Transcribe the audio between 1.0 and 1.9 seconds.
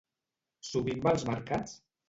va als mercats?